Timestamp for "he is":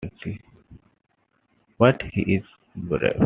2.01-2.57